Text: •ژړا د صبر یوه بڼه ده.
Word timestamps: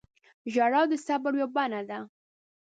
•ژړا 0.53 0.81
د 0.91 0.93
صبر 1.05 1.33
یوه 1.39 1.47
بڼه 1.55 1.81
ده. 1.89 1.99